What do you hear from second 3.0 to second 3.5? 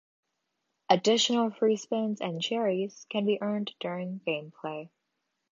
can be